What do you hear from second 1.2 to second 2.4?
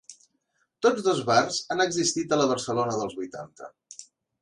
bars han existit